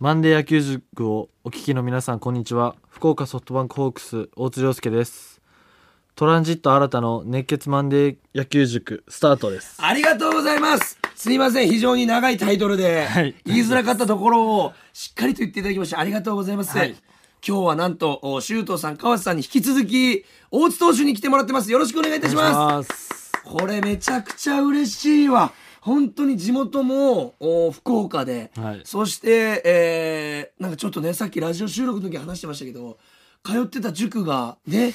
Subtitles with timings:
[0.00, 2.74] マンデー野球塾をお聞きの皆さんこんにちは。
[2.88, 5.42] 福岡ソフトバンクホークス大津亮介です。
[6.14, 9.76] トランジット新たの熱血マンデー野球塾スタートです。
[9.78, 10.98] ありがとうございます。
[11.14, 11.68] すいません。
[11.68, 13.34] 非常に長いタイトルで、はい。
[13.44, 16.96] 言いづらかったところをしっかりと言っていただきましてありがとうございます、はい。
[17.46, 21.70] 今日はなんとお周東さん川瀬さんに引き続き大津投手に来てもらってます。
[21.70, 22.88] よろしくお願いいたします。
[22.88, 23.32] す。
[23.44, 28.82] これめちゃくちゃ嬉しいわ本当に地元もお福岡で、はい。
[28.84, 32.98] そして、えーなんかちょっとねさっきラジオ収録の時話してましたけど
[33.42, 34.92] 通ってた塾がね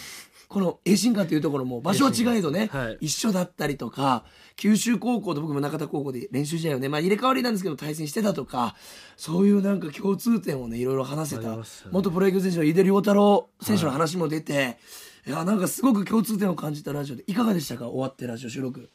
[0.48, 2.98] この栄新館というところも場所は違えどね、はい。
[3.02, 8.76] 一緒だったりとか九州高校と僕も中田高校で練習試合をね、まあ、入れ替わりなんですけど対戦してたとか
[9.18, 11.64] そういうなんか共通点をねいろいろ話せあた、ね。
[11.92, 14.78] 元プロ野球選手の井出良太郎選手の話も出て、
[15.26, 17.88] い、やなんかすごく共通点を感じたラジオでいかがでしたか？
[17.88, 18.92] 終わってラジオ収録。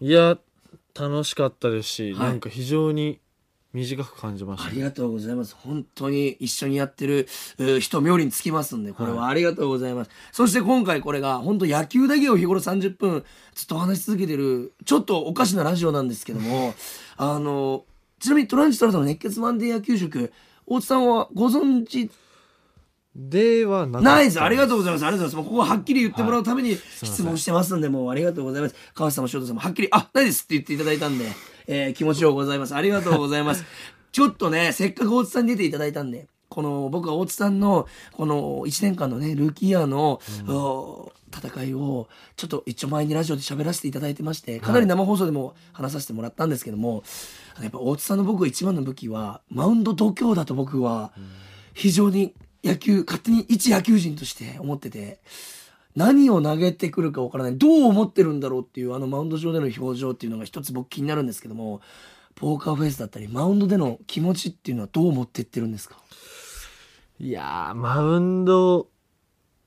[0.00, 0.36] いや
[0.94, 3.20] 楽しかったですし、はいなんか非常に
[3.72, 5.54] 短く感じましたありがとうございます。
[5.54, 7.28] 本当に一緒にやってる
[7.80, 10.10] 人冥利につきますんで、これはありがとうございます。
[10.32, 16.74] そして今回これが本当野球だけを日頃30分ずっとお話し続けてる、ちょっとおかしなラジオなんですけども、
[17.16, 17.84] あの、
[18.18, 20.32] ちなみにトランジットラタの熱血マンデー野球塾、
[20.66, 22.10] 大津さんはご存知
[23.16, 24.40] ではなないです。
[24.40, 25.04] ありがとうございます。
[25.04, 25.42] ありがとうございます。
[25.42, 28.74] もうここははっきり言ってもらうために質問してますんで、もうありがとうございます。
[28.94, 31.26] 川瀬さんも翔太さんもはっきり、あ、ないですって言っていただいたんで、
[31.66, 32.74] えー気持ちようございます。
[32.74, 33.64] ありがとうございます。
[34.12, 47.04] ちょっとね、せっかく大津さんに出ていただいたんで、この僕は大津さんのこの1年間のね、ルーキーイヤーの、お戦いをちょっと一丁前にラジオで喋らせていただいてまして、かなり生放送でも話させてもらったんですけども、
[47.60, 51.12] やっぱ大津さんの僕一番の武器は、マウンド度胸だと僕は、
[51.72, 55.20] 非常に野球、勝手に一野球人として思ってて、
[55.96, 61.80] 何を投げてくるかわからない、どう思ってるんだろうっていうあのマウンド上での表情っていうのが一つ僕気になるんですけども、
[62.34, 65.96] ポーカーフェイスだったり、マウンドでの気持ちっていうのはどう持ってってるんですか？
[67.18, 68.88] いやーマウンド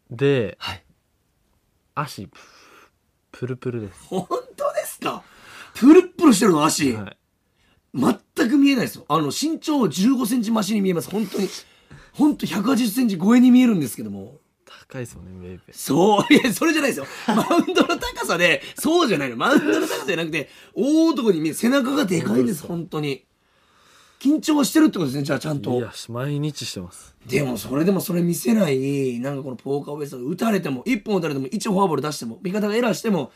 [0.10, 0.84] ではい。
[1.96, 2.40] 足プ
[3.32, 5.24] プルプルです、本当ですか？
[5.76, 7.18] プルップルしてるの足、はい、
[8.36, 9.06] 全く見えないですよ。
[9.10, 11.10] あの、身長15センチ増しに見えます。
[11.10, 11.48] 本当に。
[12.14, 14.40] 本当180センチ超えに見えるんですけども。
[14.90, 17.06] 高いですもんねベイベーそう、いや、それじゃないですよ。
[17.28, 19.38] マウンドの高さで、そうじゃないの。
[19.38, 23.26] マウンドの高さじゃなくて、大男に見え、背中がでかいんです、本当に。
[24.20, 25.92] 緊張はしてるってことですね、じゃあちゃんといや。
[26.10, 33.32] 毎日してますでも、それでもそれ見せない、なんかこのポーカーフェイス打たれても、一本打たれても、一フォアボール出しても、味方がエラーしても、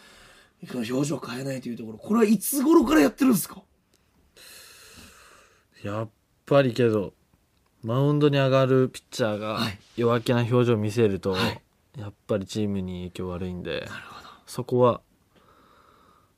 [0.74, 3.62] 表情変えないというところ、これはいつ頃からやってるんですか？
[5.84, 6.10] やっ
[6.46, 7.14] ぱりけど
[7.88, 9.80] マウンドに上がるピッチャーがはい。
[9.96, 11.62] 弱気な表情を見せると、はい。
[11.98, 13.88] やっぱりチームに影響悪いんで
[14.46, 15.00] そこは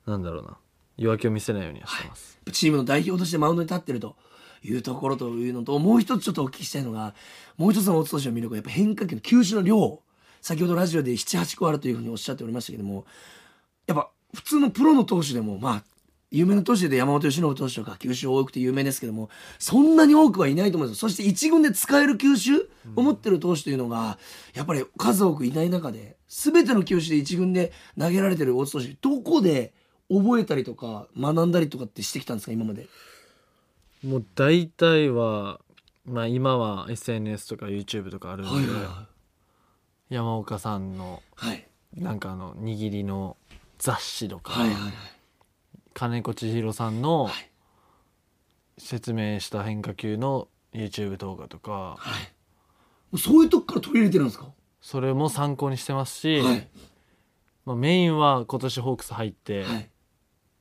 [0.06, 0.56] なんだろうな。
[0.96, 4.14] 弱気を見せないようにはしてます、チームの代表としてマウンドに立ってると
[4.62, 7.14] いうところというのと、もう一つちょっとお聞きしたいのが、
[7.56, 10.00] もう一つの大津投手の魅力はやっぱ変化球の球種の量。
[10.42, 13.06] 先ほどラジオで7、8個あるというふうにおっしゃっておりましたけども、
[13.86, 15.84] やっぱ普通のプロの投手でも、まあ、
[16.30, 21.08] 有名な投手で山本由伸投手とか球種多くて有名ですけども、そんなに多くはいないと思うんですよ。
[21.08, 22.58] そして一軍で使える球種
[22.94, 24.18] を持ってる投手というのが、
[24.54, 29.72] やっぱり数多くいない中で、全ての球種で一軍で投げられてる大津投手、どこで
[30.08, 32.86] 覚えたりとか学んだりとかってしてきたんですか、今まで？
[34.04, 35.60] もう大体は
[36.04, 38.72] まあ今は SNS とか YouTube とかあるんで、
[40.08, 41.66] 山岡さんのはい。
[41.96, 43.36] なんかあの握りの
[43.78, 44.92] 雑誌とか、はいはいはい。
[46.00, 47.50] 金子千尋さんのはい
[48.78, 51.98] 説明した変化球の YouTube 動画とかは
[53.12, 53.18] い。
[53.18, 54.50] そういうとこから取り入れてるんですか？
[54.80, 56.68] それも参考にしてますし、はい。
[57.66, 59.90] まあ、メインは今年ホークス入って、はい。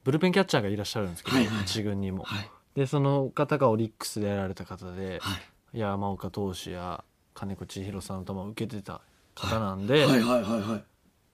[0.04, 2.50] ブルペンキャッチャーがいらっしゃるんですけど、はいはい軍にも、はい。
[2.76, 5.38] でその方がオリックスでやられた方で、は
[5.74, 5.80] い。
[5.80, 9.00] 山岡投手や金子千尋さんの球を受けてた
[9.36, 10.84] 方なんで、はいはいはいはい。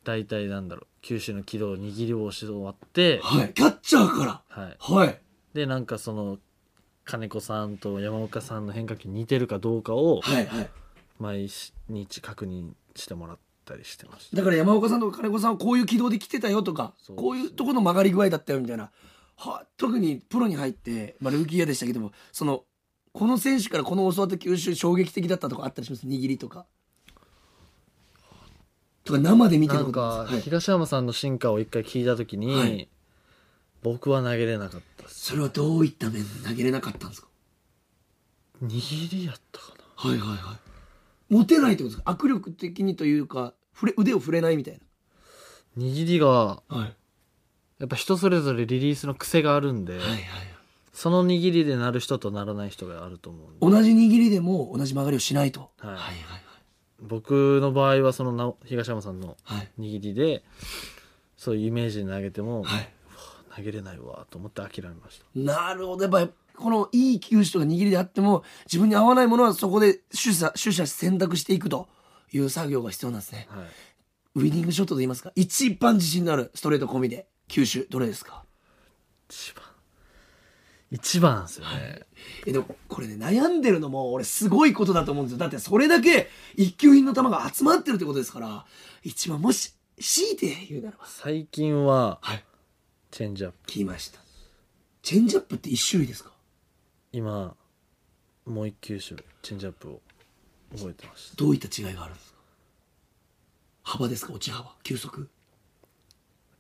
[0.06, 3.54] 大体なんだろう球種の軌道握り押し終わって、はい。
[3.54, 4.96] キャッチャーかはい、ら。
[4.96, 5.22] はい。
[5.54, 6.38] でなんかその
[7.04, 10.70] 金子さんと山岡さんの変化球似てるかどうかをはいはい。
[11.20, 11.50] 毎
[11.90, 18.92] 日確認してもらったりしてましただから山岡さんとか金子さんはこういう軌道で来てたよとか、そうこういうところの曲がり具合だったよみたいな。
[19.38, 22.64] は特にプロに入って、まあ、ルーキーイヤーでしたけども、その、
[23.12, 26.06] この選手からこの教わった球種衝撃的だったとかあったりします？
[26.06, 26.66] 握りとか。
[29.06, 32.90] とか生で見てることか東山さんの進化を一回聞いた時に、はい
[33.84, 37.28] 僕は投げれなかったそれはどういった面で投げれなかったんですか？
[38.64, 40.54] 握りやったかなはいはいは
[41.30, 41.34] い。
[41.34, 42.12] 持てないってことですか？
[42.12, 44.80] 握力的にというか、触れ腕を触れないみたい
[45.78, 46.78] 握りがな。
[46.80, 46.96] はい。
[47.78, 50.20] やっぱ人それぞれリリースの癖があるんで、はいはい。
[50.92, 55.70] その握りでなる人とならない人があると思う同じ握りでも同じ曲がりをしないと。
[55.78, 56.06] はいはいはい
[57.02, 59.72] 僕の場合はそのな東山さんのはい。
[59.80, 60.44] 握りで
[61.38, 62.90] そういうイメージで投げても、はい。
[63.56, 66.04] 投げれないわと思って諦めましたなるほど。
[66.04, 71.88] やっぱり、このいい球種とか握りであっても、自分に合わないものはそこで取捨、取捨選択していくと
[72.34, 73.48] いう作業が必要なんですね。
[73.50, 73.66] はい
[74.38, 78.44] ウィニングショットで言いますか一番自信のあるストレート込みで、球種、どれですか？
[79.30, 79.64] 一番
[80.92, 82.06] 一番ですよね、
[82.46, 85.40] え、でも、これね、悩んでるのも、俺すごいことだと思うんですよ。
[85.40, 88.66] だって、それだけ一級品の球が集まってるってことですから、
[89.04, 91.06] 一番、もし、強いて言うならば。
[91.08, 92.44] 最近ははい。
[93.12, 94.20] チェンジアップ来ました。
[95.02, 96.32] チェンジアップって一種類ですか？
[97.14, 97.56] 今
[98.46, 100.02] もう一球種チェンジアップを
[100.76, 102.40] 覚えてましたどういった違いがあるんですか？
[103.84, 104.34] 幅ですか？
[104.34, 104.76] 落ち幅？
[104.84, 105.30] 球速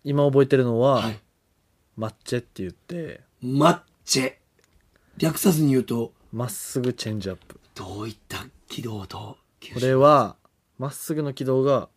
[0.06, 1.20] 今覚えてるのは、はい。
[1.98, 4.34] マッチェって言ってマッチェ。
[5.18, 10.36] 略さずに言うと、まっすぐチェンジアップどういった軌道と球こ種れは
[10.78, 11.90] まっすぐの軌道が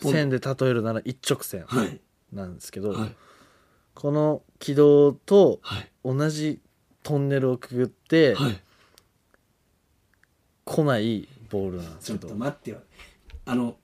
[0.00, 2.00] 線で例えるなら一直線はい。
[2.32, 3.14] なんですけど、はい。
[3.94, 5.90] この軌道とはい。
[6.04, 6.60] 同じ
[7.02, 8.60] トンネルをくぐってはい。
[10.64, 12.78] 来ないボールなんですちょっけど、と待ってよ。
[13.44, 13.76] あの、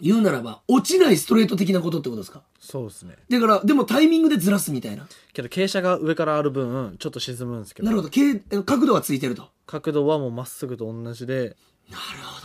[0.00, 2.42] 言うならば、落ちないストレート的なことってことですか？
[2.60, 5.08] そうですねだから、でもタイミングでずらすみたいな。
[5.32, 8.10] けど傾斜が上からある分ちょっと沈むんですけどなるほど。
[8.10, 9.48] け角度がついてると。
[9.66, 11.56] 角度はもうまっすぐと同じで
[11.90, 12.40] なるほ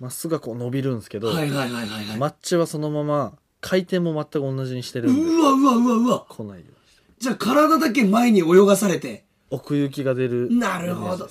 [0.00, 1.36] まっすぐはこう伸びるんですけど、ど。
[1.36, 2.18] はいはいはいはいはい。
[2.18, 6.26] マッチはそのまま回転も全く同じにしてるんでうわうわうわうわ。
[6.28, 11.28] 来ないようにしてじゃあ体だけ前に泳がされて、奥行きが出るなるほど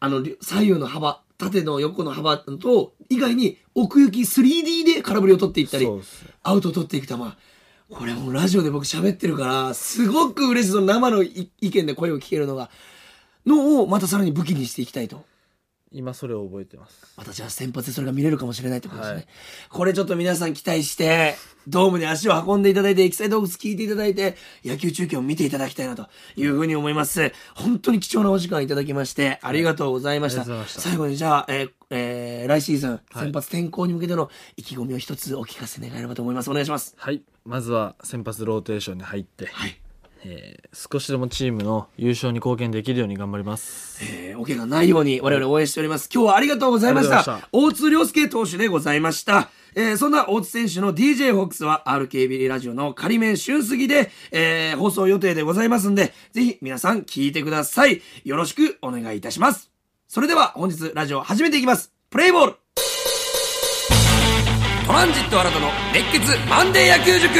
[0.00, 5.88] あの、り左右の幅、縦の横の幅と、以外に奥行き 3D で空振りを取っていったり
[6.42, 7.14] アウトを取っていく球。
[7.90, 10.72] これもうラジオで僕喋ってるから、すごく嬉しい。
[10.72, 12.70] その生のい意見で声を聞けるのが、
[13.46, 15.24] のをまたさらに武器にしていきたいと。
[15.90, 19.14] 今それを覚えてますまたじゃあ先発でそれが見れるかもしれないってことですね。
[19.16, 19.26] はい
[19.70, 21.36] これちょっと皆さん期待して、
[21.66, 27.32] ドームに足を運んでいただいて、エキサイトホークス聞いていただいて、野球中継を見ていただきたいなというふうに思います。
[27.54, 30.42] 本当に貴重なお時間いただきまして、ありがとうございました。
[30.42, 36.50] ありがとうございました最後にじゃあ、えーえー来シーズン、はい先発転向に向けての意気込みを一つお聞かせ願えればと思います。
[36.50, 36.94] お願いします。
[36.98, 39.80] はいまずは先発ローテーションに入って、はい。
[40.24, 46.08] えー少しでもチームの優勝に貢献できるように頑張りますえー、お怪我ないように我々応援しております。
[46.12, 47.18] 今日はありがとうございました。
[47.18, 49.50] ありがとうござい大津良介投手でございました。
[49.74, 58.02] えー、そんな大津選手の DJ ホックスは RKB ラジオの仮面春過ぎで、えー、放送予定でございますんで、ぜひ皆さん聞いてください。
[58.24, 59.77] よろしくお願いいたします。
[60.10, 61.92] それでは本日ラジオ始めていきます。
[62.08, 62.56] プレイボール。
[64.86, 67.34] トランジット新たの熱血マンデー野球塾。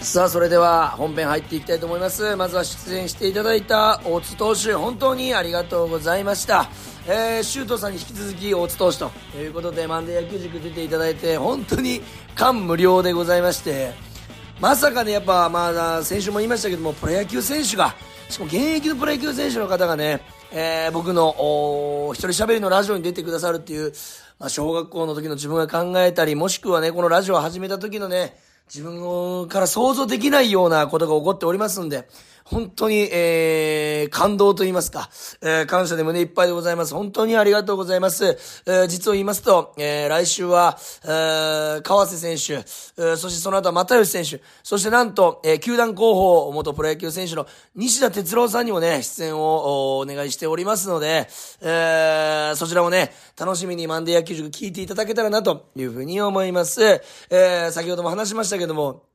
[0.00, 2.34] さあそれでは本編入っていきたいと思います。
[2.36, 6.70] まずは出演していただいた大津投手本当にありがとうございました。
[7.06, 12.00] えー、周東さんに引き続き大津投手ということでマンデー野球塾出ていただいて本当に
[12.34, 14.13] 感無量でございまして。
[14.60, 17.94] まさかねやっぱまあ先週も言いましたけどもプロ野球選手が
[18.28, 20.20] しかも現役のプロ野球選手の方がね、
[20.52, 23.92] えー僕のお一人喋りのラジオに出てくださるっていう、
[24.38, 28.36] まあ、小学校の時の自分が考えたりもしくはねこのラジオを始めた時のね
[28.72, 32.08] 自分から想像できないようなことが起こっておりますんで、
[32.44, 35.08] 本当に、えー、感動と言いますか、
[35.40, 36.94] えー、感謝で胸いっぱいでございます。
[36.94, 38.24] 本当にありがとうございます。
[38.66, 42.64] えー、実を言いますと、えー、来週は、えー、川瀬選手、
[43.02, 51.28] えー、そしてその後は又吉選手、そしてなんと、えー、球団広報元プロ野球選手の西田哲郎さんにもね、出演をお願いしておりますので、
[51.62, 56.82] えー、そちらもね、楽しみにマンデー野球塾聞いていただけたらなというふうに思います。
[56.84, 59.13] えー、先ほども話しましたけども、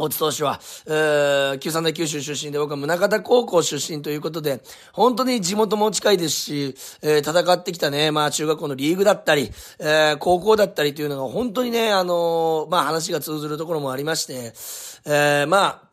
[0.00, 4.60] 大津投手は、えー、九三大九州出身で、僕は宗像高校出身ということで、
[4.92, 9.50] 本当に地元も近いですし、えー、戦ってきたね、まあ中学校のリーグだったり、
[9.80, 14.52] えー、高校だったりというのが本当にね、あのーまあ話が通ずるところもありまして、
[15.04, 15.87] えー、まあ、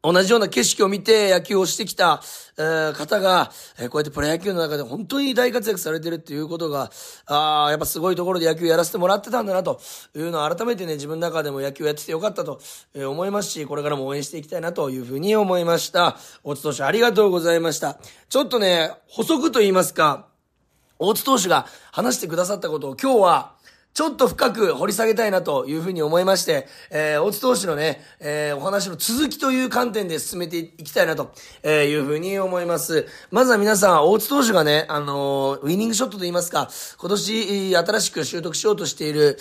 [0.00, 2.22] 同じような景色を見て野球をしてきた、
[2.56, 3.50] えー方が、
[3.80, 6.90] えーこうやってプロ野球の中で本当に大活躍されてるっていうことが、
[7.26, 9.80] ああ、やっぱすごいところで野球やらせてもらってたんだなと
[10.14, 12.60] いうのを改めてね、自分の中でも野球やっててよかったと
[12.94, 16.16] えー思いますし、これからも応援していきたいなというふうに思いました。
[16.44, 17.98] 大津投手ありがとうございました。
[18.28, 20.28] ちょっとね、補足と言いますか、
[21.00, 23.57] 大津投手が話してくださったことを今日は、
[23.98, 31.32] ちょっと深く掘り下げたいなというふうに思いまして、えー、大津投手のね、えー、お話の続きという観点で進めていきたいなと
[31.66, 33.08] いうふうに思います。
[33.32, 39.36] まずは皆さん、大津投手がね、あのー、ウィニングショットと言いますか、今年新しく習得しようとしている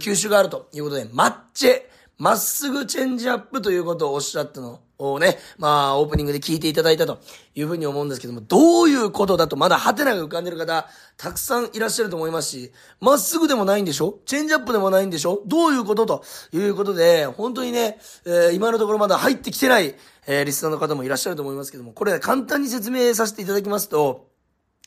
[0.00, 1.82] 球種があるということで、マッチェ、
[2.18, 7.20] まっすぐチェンジアップということをおっしゃったのをね、まあ、オープニングで聞いていただいたと
[7.54, 14.20] いうふうに思うんですけども、どういうことだとまだハテナが浮かんでる方、たくさんいらっしゃると思いますし、まっすぐでもないんでしょ？
[14.26, 15.42] チェンジアップでもないんでしょ？
[15.46, 19.94] どういうことということで、本当にね、えー、今のところまだ入ってきてない、
[20.26, 24.28] えー、リスナーの方もいらっしゃると思いますけども、これ簡単に説明させていただきますと、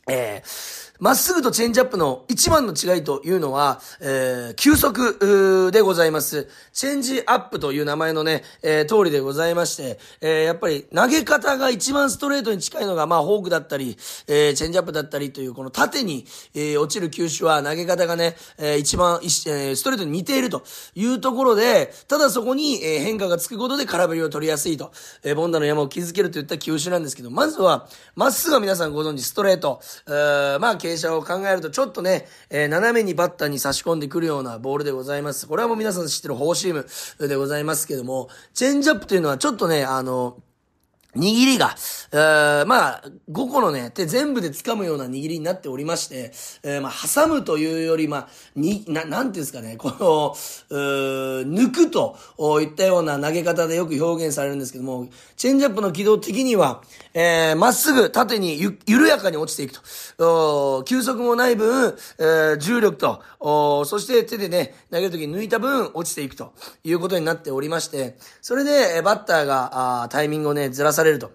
[0.08, 6.48] えー、まっすぐとチェンジアップの一番の違いというのは、えー、球速でございます。
[6.72, 20.63] チェンジアップという名前のね、えー、通りでございまして、えー、やっぱり投げ方が一番ストレートに近いのが、まあ、フォークだったり、えー、チェンジアップだったりという、この縦に、えー、落ちる球種は投げ方がね、えー、一番、えー、ストレートに似ていると
[20.95, 24.93] いうところで、ただそこに、えー、変化がつくことで空振りを取りやすいと、
[25.25, 35.47] えー、ボンダの山を築けるといった球種なんですけど、まずは、まっすぐは皆さんご存知、ストレート、えー、まあ、傾斜を考えるとちょっとね、えー、斜めにバッターに差し込んでくるようなボールでございます。
[35.47, 36.73] これはもう皆さん知ってるフォーシー
[37.19, 40.38] ムでございますけども、チェンジアップというのはちょっとね、あの、
[41.15, 41.75] 握りが、
[42.12, 46.32] えー、まあ、5個のね、手全部で掴むような握りになっておりまして、
[46.63, 50.36] えー、まあ、挟むというより、まあ、に、な、なんていうんですかね、この、
[50.70, 50.75] う
[51.43, 52.17] 抜くと
[52.62, 56.82] いったような投げ方でよく表現されるんですけども、チェンジアップの軌道的には、
[57.13, 59.74] えー、まっすぐ縦にゆ、緩やかに落ちていく
[60.17, 60.79] と。
[60.79, 66.53] お急速もない分、えー、重力と、おそして手でね、投げるときに抜いた分、落ちていくと
[66.84, 71.31] いうことになっておりまして、それで、バッターが、あタイミングをね、ずらされると。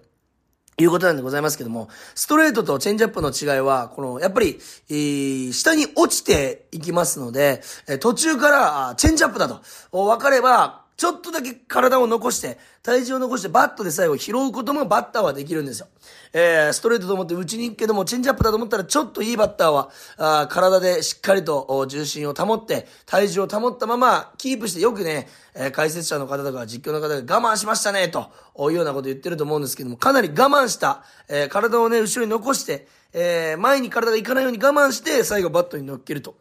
[0.83, 4.59] いうことなんでございますけども、ストレートとチェンジアップの違いは、この、やっぱり、
[4.89, 9.61] えー、下に落ちていきますので、え途中からチェンジアップだと
[9.91, 15.87] 分かれば、ちょっとだけ体を残して、体重を残してバットで最後拾うこともバッターはできるんですよ。
[16.33, 36.35] えー、ストレートと思って打ちに行くけども、チェンジアップだと思ったらちょっといいバッターは、あー体でしっかりと重心を保って、体重を保ったままキープしてよくね、えー、解説者の方とか実況の方が我慢しましたね、というようなこと言ってると思うんですけども、かなり我慢した、えー、体をね、後ろに残して、えー、前に体が行かないように我慢して、最後バットに乗っけると。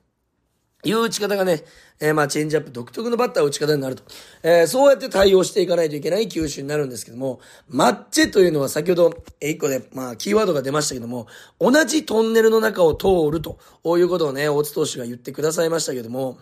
[0.85, 1.65] いう打ち方がね、
[2.01, 4.05] えー、まあ、チェンジアップ独特のバッター打ち方になると。
[4.45, 11.27] えー、そうやって対応していかないといけない球種になるんですけども、マッチェというのは先ほど、え一個で、まあ、キーワードが出ましたけども、
[11.59, 13.59] 同じトンネルの中を通ると、
[13.99, 16.39] いうことをね、大津投手が言ってくださいましたけども、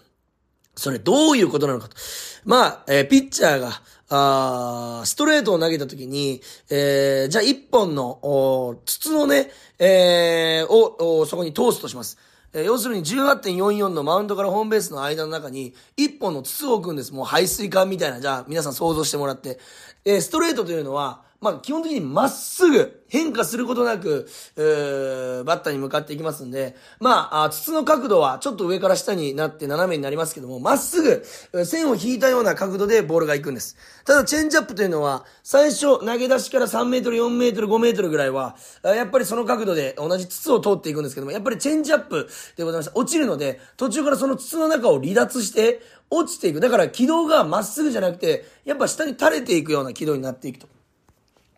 [0.74, 1.96] それどういうことなのかと。
[2.44, 6.40] まあ、えー、ピッチャーが、あストレートを投げた時に、
[6.70, 12.18] えー、じゃあ一本の、お筒のね、えー、を、そこに通すとします。
[12.56, 17.12] えー、要するに18.44のマウンドからホームベースの間の中に、一本の筒を置くんです。
[17.12, 19.58] もう排水管みたいな、じゃあ皆さん想像してもらって。
[20.06, 31.24] えー、ストレートというのは、まあ、基本的にまっすぐ変化することなく、えー、バッターに向かっていきますんで、まあ、筒の角度はちょっと上から下になって斜めになりますけども、まっすぐ
[31.64, 33.76] 線を引いたような角度でボールが行くんです。
[34.04, 42.92] ただ、チェンジアップというのは、最初投げ出しから3メートル、4メートル、5メートルぐらいは、やっぱりその角度で同じ筒を通っていくんですけども、やっぱりチェンジアップでございました。
[42.96, 46.60] 落ちるので、途中からその筒の中を離脱して、落ちていく。
[46.60, 50.75] だから軌道がまっすぐじゃなくて、やっぱ下に垂れていくような軌道になっていくと。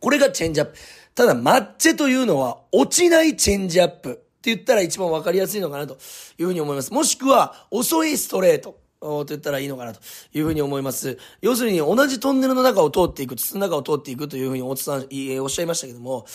[0.01, 0.75] これがチェンジアップ。
[1.15, 4.21] ただ、マッチェというのは、落ちないチェンジアップって
[4.55, 5.99] 言ったら一番わかりやすいのかなと
[6.39, 6.93] いうふうに思います。
[6.93, 8.79] もしくは、遅いストレート。
[9.01, 10.01] と言ったらいいのかなと
[10.33, 11.19] いうふうに思います。
[11.41, 15.07] 要するに同じトンネルの中を通っていく、筒の中を通っていくというふうにおつさん、
[15.41, 16.27] おっしゃいましたけども、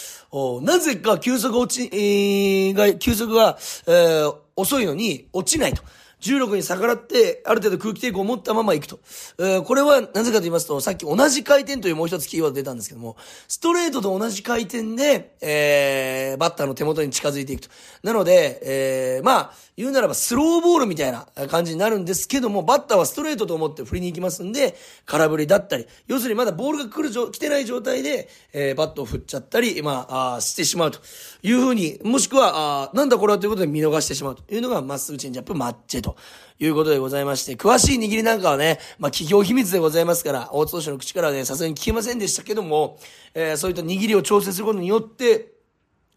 [0.62, 5.84] なぜか急速落ち、えー、が、急速が、えー、遅いのに落ちないと。
[6.24, 9.00] 重力に逆らって、ある程度空気抵抗を持ったまま行くと。
[9.40, 13.18] えー、これはなぜかと言いますと、さっき同じ回転というもう一つキーワード出たんですけども、
[13.50, 17.70] ストレートと同じ回転で、えー、バッターの手元に近づいていくと。
[18.04, 24.76] なので、えー、まあ、言うならばスローボールみたいな感じになるんですけども、バッターはストレートと思って振りに行きますんで、
[25.06, 31.00] 空振りだったり、要するにまだボールが来る状来てない状態で、えー、バットを振っちゃったり、まあ、あしてしまうと。
[31.42, 36.16] いうふうに、もしくは、あなんだこれはということで見逃してしまうというのが、まっすぐチェンジアップマッチェと。
[36.60, 43.00] いうことでございまして、詳しい握りなんかはね、まあ、企業秘密でございますから、大津投手の口からはね、さすがに聞けませんでしたけども、
[43.34, 45.53] えー、そういった握りを調整することによって、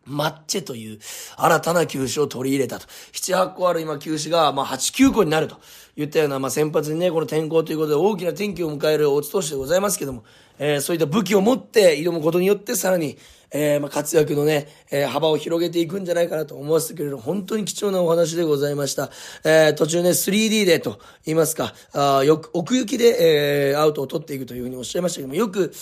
[0.06, 0.98] マッチェという
[1.36, 2.86] 新たな球種を取り入れたと。
[3.12, 5.56] 7、8個ある今球種が、まあ8、9個になると
[5.96, 10.24] 言ったような、まあ先発にね、この天候ということで大きな転機を迎える大津投手でございますけども、
[10.58, 13.18] えー、そういった武器を持って挑むことによってさらに、
[13.50, 19.10] えー、まあ活躍のね、えー、幅を広げていくんじゃないかなと思わせてくれる本当に貴重なお話でございました。
[19.44, 25.72] えー、途中ね、3D でと言いますか、あよく、奥行きで、えー、アウトを取っていくというふうにおっしゃいましたけども、よく、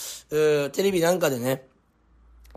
[0.73, 1.74] テレビなんかでね、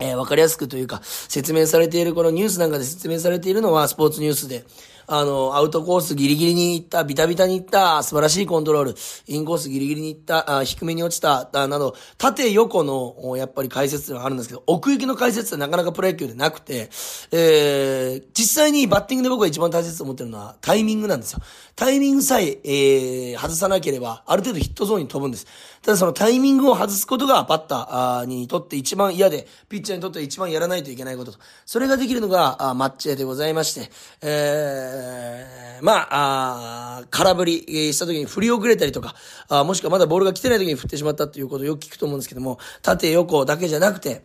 [0.00, 4.64] えー、わかりやすくというか、説明されている、このニュースなんかで説明されているのは、スポーツニュースで、
[5.10, 8.94] あの、アウトコースギリギリに行った、ビタビタに行った、素晴らしいコントロール、
[9.26, 16.90] インコースギリギリに行った、あ低めに落ちた、など、縦横の、やっぱり解説があるんですけど、奥行きの解説ってなかなかプロ野球でなくて、
[17.32, 21.40] えー、実際にバッティングで僕が一番大切と思ってるのは、タイミングなんですよ。
[21.78, 25.46] タイミングさえ、えー、外さなければ、ある程度ヒットゾーンに飛ぶんです。
[25.80, 31.38] ただそのタイミングを外すことが、バッターにとって一番嫌で、ピッチャーにとって一番やらないといけないことと。
[31.64, 33.92] それができるのが、あマッチでございまして、
[34.22, 39.14] えー、まあ、あ空振りした時に振り遅れたりとか、
[39.48, 44.24] あもしくはまだボールが来てない時に振ってしまったっていうことをよく聞くと思うんですけども、縦横だけじゃなくて、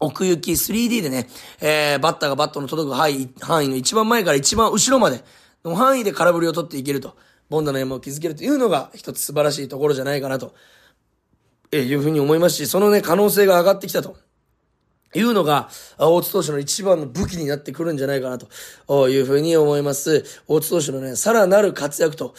[0.00, 1.28] 奥行き 3D でね、
[1.60, 5.22] えー、バッターがバットの届く範囲範囲の一番前から一番後ろまで
[5.64, 7.16] の範囲で空振りを取っていけると。
[7.52, 10.54] ボンダの山を築けるというのが一つ素晴らしいところじゃないかなと、
[11.70, 14.16] えいうふうに思いますし、そのね、可能性が上がってきたと。
[15.14, 20.24] いうのが、大津投手の一番の武器になってくるんじゃないかなというふうに思います。
[20.48, 22.34] 大津投手のね、さらなる活躍と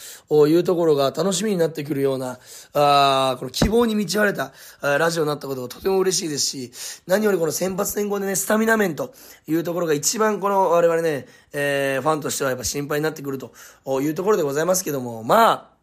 [0.48, 2.38] いうところが楽しみになってくるような、
[2.72, 4.52] あこの希望に満ち溢れた
[4.82, 9.14] ラジオになったことがとても嬉しいですし、何よりこの先発年後でね、スタミナ面と
[9.46, 13.52] いうところが一番この我々ね、えー、ファンとしてはやっぱ心配になってくると
[14.00, 15.73] いうところでございますけども、まあ、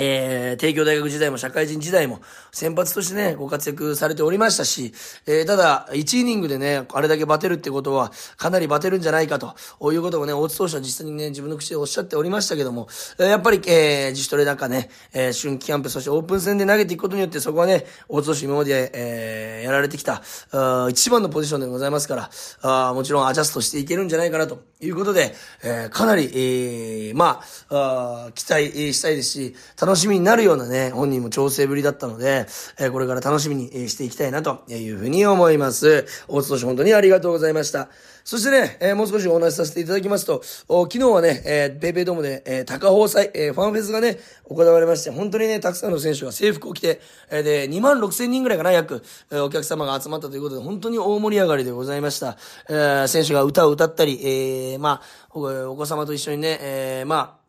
[0.00, 2.20] えー、帝京大学時代も社会人時代も
[2.52, 4.92] 先発としてね、ご活躍されておりましたし、
[5.26, 9.54] えー、ただ、1イニングでね、あれだけバテるってことは、かなりバテるんじゃないかと
[9.92, 12.88] いうことをね、大津投手は実際にね、自分の口でおっしゃっておりましたけども、
[13.18, 22.30] やっぱり、えー、自主トレなんかね、えー、春季キャンプ、そしてオープン戦で投げていくことによって、そこはね、大津投手今まで、えー、やられてきた、あ一番のポジションでございますから、
[22.62, 32.46] あもちろんアジャストしていけるんじゃないかなということで、えー、かなり、えー、まあ、あ期待したいですし、楽楽しみになるようなね、本人も調整ぶりだったので、
[32.78, 36.06] えー、これから楽しみにしていきたいなというふうに思います。
[36.28, 37.88] 大津投手本当にありがとうございました。
[38.22, 44.18] そしてね、えー、もう少しお話しさせていただきますと、昨日はね、えー、ペイペイドームで、えー、高放祭、えー、ファンフェスがね、
[44.48, 52.36] 行われまして、本当にね、たくさんの選手が制服を着て、えー、で、2万6千人ぐらいかな、約、えー、お客様が集まったということで、本当に大盛り上がりでございました。
[52.68, 57.39] えー、選手が歌を歌ったり、えー、まあ、お子様と一緒にね、えー、まあ、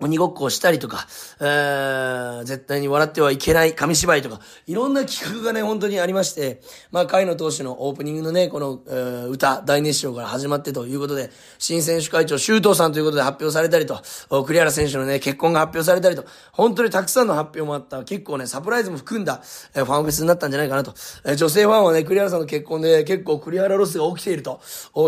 [0.00, 1.06] 鬼ごっこをしたりとか、
[1.40, 6.60] えー、絶対に笑ってはいけない紙芝居とか、いろんな企画がね、本当にありまして、
[6.90, 14.02] まあ、海野投手のオープニングのね、この、えー、歌、大熱唱から始まってということで、新選手会長、周東さんということで発表されたりと、
[14.44, 19.42] 栗原選手のね、結婚が発表されたりと、本当にたくさんの発表もあった、結構ね、サプライズも含んだ、
[19.74, 20.94] えー、ファンフェスになったんじゃないかなと。
[21.24, 24.60] えー、女性ファンはね、栗原さんの結婚で結構栗原ロスが起きていると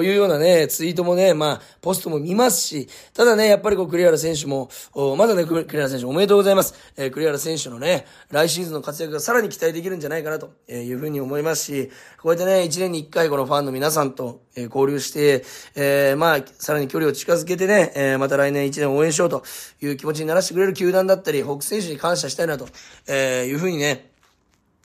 [0.02, 6.74] いうようなね、ツイートもね、まあ、ポストも見ますし、ただね、やっぱりこう、栗原選手も、おまだね、栗原選手おめでとうございます。
[6.96, 11.90] えー、栗原選手のね、来シーズンの活躍がさらに期待できるんじゃないかなというふうに思いますし、
[12.20, 19.42] こうやってね、1年に1回このファンの皆さんと、えー、交流して、えー、まあ、さらに距離を近づけてね、えー、また来年1年応援しようと
[19.80, 22.68] いう気持ちにならせてくれる球団だったり、北選手に感謝したいなと、
[23.08, 24.11] えー、いうふうにね、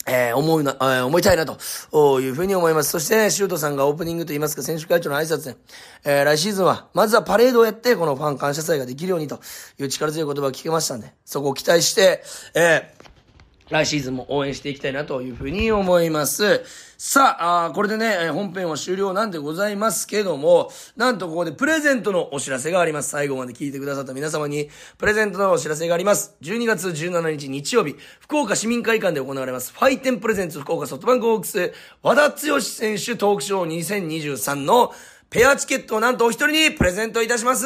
[0.07, 2.91] えー、思うな、えー、思いたいなというふうに思います。
[2.91, 5.57] そしてね、シュートさんがオープニングと言いますか、選手会長の挨拶で、
[6.05, 9.39] えー、来シーズンは、まずはパレードをやって、このファン感謝祭ができるようにと
[9.79, 12.23] いう力強い言葉を聞けましたんで、そこを期待して、
[12.55, 13.06] えー、
[13.69, 16.63] 来シーズンも応援していきたいなというふうに思います。
[16.97, 23.09] さあ、あこれでね、本編は終了なんでございますけども、なんとここでプレゼントのお知らせがあります。
[23.09, 26.35] 最後まで聞いてくださった皆様に、プレゼントのお知らせがあります。
[26.41, 34.93] 12月17日日曜日、福岡市民会館で行われます、ファイテンプレゼンツ福岡ソフトバンクホークス、和田剛選手トークショー2023の
[35.29, 37.65] ペアチケットをなんとお一人にプレゼントいたします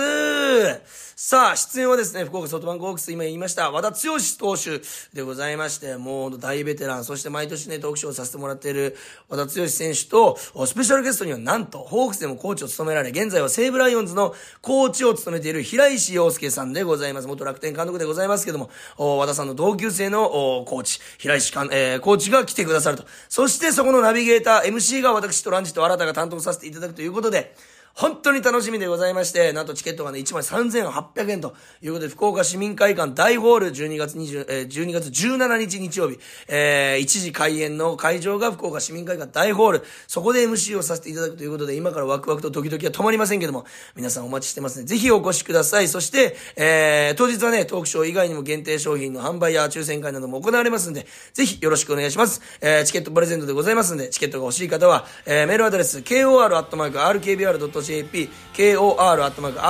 [1.23, 4.81] さあ、出演はですね、福岡ソフトバンクホークス、今言いました、和田剛投手
[5.13, 8.97] でございまして、もう大ベテラン、そして毎年ね、トークショーをさせてもらっている
[9.29, 17.27] 和田剛選手と、スペシャルゲストにはなんと、ホークスでもコーチを務められ、現在は西武ライオンズのコーチを務めている平石洋介さんでございます。
[17.27, 20.27] 元楽天監督でございますけども、和田さんの同級生の
[20.65, 23.05] コーチ、平石かん、えー、コーチが来てくださると。
[23.29, 27.55] そしてそこのナビゲーター、MC が私とランジと新たが担当させていただくということで、
[27.93, 44.85] 本当に楽しみでございまして、なんとチケットがね、1枚3800円ということで、福岡市民会館大ホール12月20、えー12月17日日曜日、えー1時開演の会場が福岡市民会館大ホール、そこで MC をさせていただくということで、今からワクワクとドキドキは止まりませんけども、皆さんお待ちしてますね。
[44.85, 45.87] ぜひお越しください。
[45.87, 52.41] そして、えー当日はね、トークショー以外にも限定商品の販売や抽選会なども行われますんで、ぜひよろしくお願いします。
[52.61, 58.29] えーチケットプレゼントでございますんで、チケットが欲しい方は、えーメールアドレス、k o r r k b r c o kor.rkbr.jp、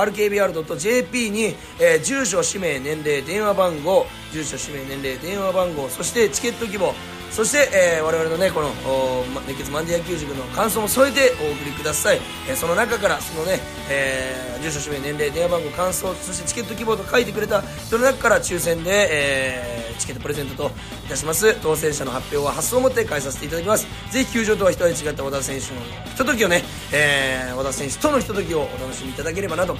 [0.06, 6.94] kor.rkbr.jp に、えー住所、氏名、年齢、電話番号、住所、氏名、年齢、電話番号、そしてチケット希望、
[7.32, 12.20] そして、えー我々のね、この、おま熱血マンデー野球塾の感想も添えてお送りください。
[12.48, 20.70] えーその中から、そのね、えー住所、氏名、年齢、電話番号、感想、そしてチケット希望と書いてくれた人の中から抽選で、えーチケットプレゼントと
[21.04, 21.54] いたします。
[21.62, 23.86] 当選者の発表は発送をもって返させていただきます。
[24.10, 29.74] ぜひ球場とは一味違った和田選手のひとときをね、えー和田選手とのひとときをお楽しみいただければなと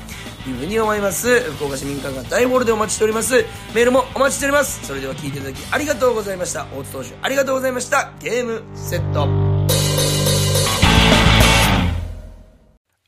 [0.47, 1.41] いうふうに思います。
[1.53, 3.35] 福岡市民館が大ホールでお待ちしております。
[3.75, 4.87] メールもお待ちしております。
[4.87, 6.67] それでは聞いていただきありがとうございました。
[6.77, 8.13] 大津投手ありがとうがとうございました。
[8.21, 9.52] ゲームセット。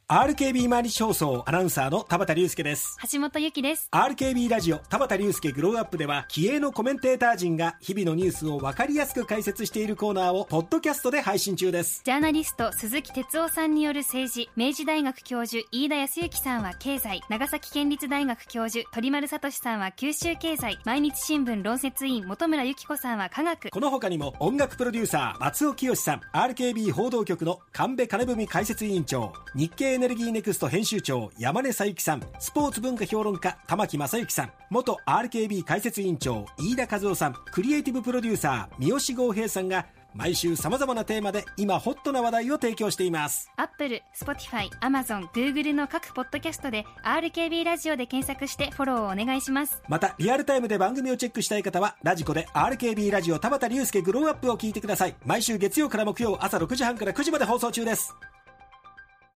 [0.07, 3.89] RKB 毎日放送アナウンサーの田畑隆介です橋本ゆきです。
[3.91, 23.71] RKB ラジオ田畑隆介グローアップでは気鋭のコメンテーター陣が日々のニュースを分かりやすく解説しているコーナーをポッドキャストで配信中ですジャーナリスト鈴木哲夫さんによる政治、明治大学教授飯田康之さんは経済、長崎県立大学教授鳥丸聡さんは九州経済、毎日新聞論説委員本村由紀子さんは科学。
[23.71, 32.23] この他にも音楽プロデューサー松尾潔さん RKB 報道局の神戸金史解説委員長日経エネルギーネクスト編集長山根小雪さん。
[32.41, 34.53] スポーツ文化評論家玉木正之さん。
[34.69, 37.35] 元 RKB 解説委員長飯田和郎さん。
[37.53, 43.49] クリエイティブプロデューサー三好剛平さんが毎週様々なテーマで今ホットな話題を提供しています。
[43.57, 49.81] アップル、スポティファイ、アマゾン、グーグルの各ポッドキャストで RKB ラジオで検索してフォローをお願いします。
[49.89, 55.15] またリアルタイムで番組をチェックしたい方はラジコで RKB ラジオ田畑竜介グローアップを聞いてください。
[55.25, 58.13] 毎週月曜から木曜朝6時半から9時まで放送中です